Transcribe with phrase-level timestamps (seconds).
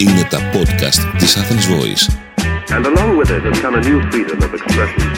[0.00, 2.04] Είναι τα podcast της Athens Voice.
[2.76, 5.10] And along with it has come a new freedom of expression.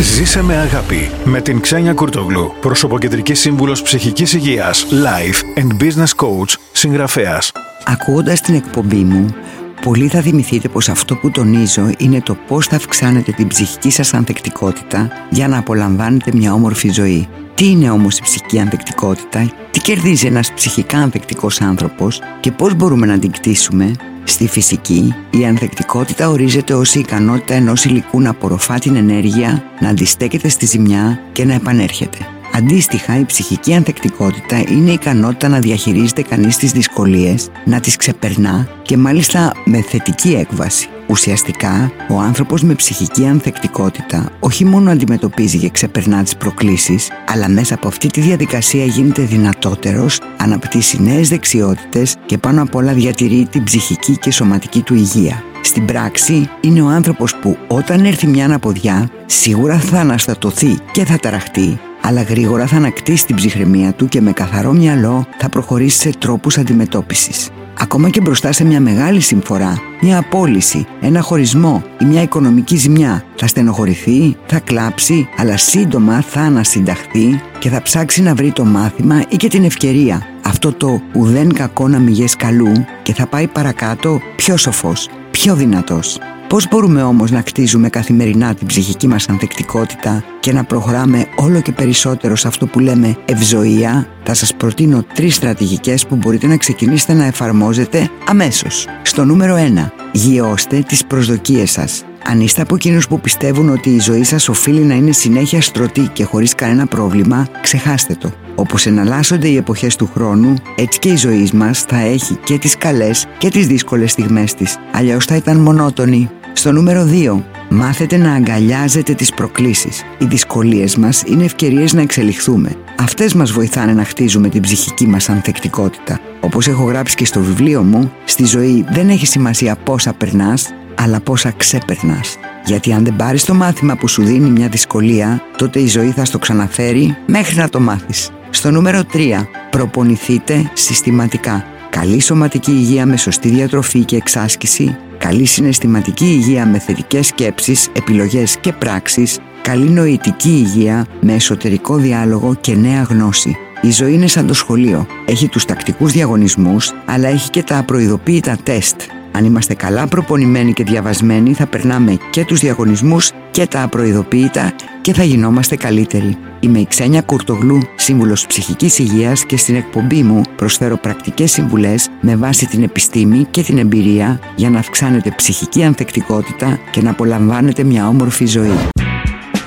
[0.00, 6.54] Ζήσε με αγάπη με την Ξένια Κουρτογλου, προσωποκεντρικής σύμβουλος ψυχικής υγείας, life and business coach,
[6.72, 7.52] συγγραφέας.
[7.84, 9.34] Ακούγοντας την εκπομπή μου,
[9.82, 14.14] πολλοί θα θυμηθείτε πως αυτό που τονίζω είναι το πώς θα αυξάνετε την ψυχική σας
[14.14, 17.28] ανθεκτικότητα για να απολαμβάνετε μια όμορφη ζωή.
[17.54, 23.06] Τι είναι όμως η ψυχική ανθεκτικότητα, τι κερδίζει ένας ψυχικά ανθεκτικός άνθρωπος και πώς μπορούμε
[23.06, 23.92] να την κτίσουμε;
[24.24, 29.88] Στη φυσική, η ανθεκτικότητα ορίζεται ως η ικανότητα ενός υλικού να απορροφά την ενέργεια, να
[29.88, 32.18] αντιστέκεται στη ζημιά και να επανέρχεται.
[32.54, 38.68] Αντίστοιχα, η ψυχική ανθεκτικότητα είναι η ικανότητα να διαχειρίζεται κανείς τις δυσκολίες, να τις ξεπερνά
[38.82, 40.88] και μάλιστα με θετική έκβαση.
[41.06, 47.74] Ουσιαστικά, ο άνθρωπος με ψυχική ανθεκτικότητα όχι μόνο αντιμετωπίζει και ξεπερνά τις προκλήσεις, αλλά μέσα
[47.74, 53.64] από αυτή τη διαδικασία γίνεται δυνατότερος, αναπτύσσει νέες δεξιότητες και πάνω απ' όλα διατηρεί την
[53.64, 55.42] ψυχική και σωματική του υγεία.
[55.62, 61.18] Στην πράξη, είναι ο άνθρωπος που όταν έρθει μια αναποδιά, σίγουρα θα αναστατωθεί και θα
[61.18, 66.10] ταραχτεί, αλλά γρήγορα θα ανακτήσει την ψυχραιμία του και με καθαρό μυαλό θα προχωρήσει σε
[66.18, 67.50] τρόπους αντιμετώπισης.
[67.78, 73.24] Ακόμα και μπροστά σε μια μεγάλη συμφορά, μια απόλυση, ένα χωρισμό ή μια οικονομική ζημιά,
[73.36, 79.24] θα στενοχωρηθεί, θα κλάψει, αλλά σύντομα θα ανασυνταχθεί και θα ψάξει να βρει το μάθημα
[79.28, 80.31] ή και την ευκαιρία.
[80.44, 86.18] Αυτό το ουδέν κακό να μηγές καλού και θα πάει παρακάτω πιο σοφός, πιο δυνατός.
[86.48, 91.72] Πώς μπορούμε όμως να κτίζουμε καθημερινά την ψυχική μας ανθεκτικότητα και να προχωράμε όλο και
[91.72, 97.12] περισσότερο σε αυτό που λέμε ευζοία, θα σας προτείνω τρεις στρατηγικές που μπορείτε να ξεκινήσετε
[97.12, 98.86] να εφαρμόζετε αμέσως.
[99.02, 99.92] Στο νούμερο 1.
[100.12, 102.04] Γιώστε τις προσδοκίες σας.
[102.24, 106.10] Αν είστε από εκείνους που πιστεύουν ότι η ζωή σας οφείλει να είναι συνέχεια στρωτή
[106.12, 108.32] και χωρίς κανένα πρόβλημα, ξεχάστε το.
[108.54, 112.76] Όπως εναλλάσσονται οι εποχές του χρόνου, έτσι και η ζωή μας θα έχει και τις
[112.76, 114.78] καλές και τις δύσκολες στιγμές της.
[114.92, 116.30] Αλλιώς θα ήταν μονότονη.
[116.52, 117.42] Στο νούμερο 2.
[117.68, 120.02] Μάθετε να αγκαλιάζετε τις προκλήσεις.
[120.18, 122.76] Οι δυσκολίες μας είναι ευκαιρίες να εξελιχθούμε.
[122.98, 126.20] Αυτές μας βοηθάνε να χτίζουμε την ψυχική μας ανθεκτικότητα.
[126.40, 131.20] Όπως έχω γράψει και στο βιβλίο μου, στη ζωή δεν έχει σημασία πόσα περνάς, αλλά
[131.20, 132.36] πόσα ξέπερνας.
[132.64, 136.24] Γιατί αν δεν πάρεις το μάθημα που σου δίνει μια δυσκολία, τότε η ζωή θα
[136.24, 138.30] στο ξαναφέρει μέχρι να το μάθεις.
[138.50, 139.48] Στο νούμερο 3.
[139.70, 141.64] Προπονηθείτε συστηματικά.
[141.90, 148.56] Καλή σωματική υγεία με σωστή διατροφή και εξάσκηση, καλή συναισθηματική υγεία με θετικές σκέψεις, επιλογές
[148.56, 153.56] και πράξεις, καλή νοητική υγεία με εσωτερικό διάλογο και νέα γνώση.
[153.80, 155.06] Η ζωή είναι σαν το σχολείο.
[155.26, 159.00] Έχει τους τακτικούς διαγωνισμούς, αλλά έχει και τα απροειδοποίητα τεστ.
[159.32, 165.12] Αν είμαστε καλά προπονημένοι και διαβασμένοι θα περνάμε και τους διαγωνισμούς και τα απροειδοποίητα και
[165.12, 166.36] θα γινόμαστε καλύτεροι.
[166.60, 172.36] Είμαι η Ξένια Κουρτογλού, σύμβουλος ψυχικής υγείας και στην εκπομπή μου προσφέρω πρακτικές συμβουλές με
[172.36, 178.08] βάση την επιστήμη και την εμπειρία για να αυξάνετε ψυχική ανθεκτικότητα και να απολαμβάνετε μια
[178.08, 178.78] όμορφη ζωή.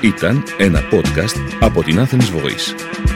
[0.00, 3.15] Ήταν ένα podcast από την Athens Voice.